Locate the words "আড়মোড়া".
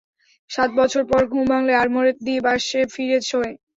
1.81-2.13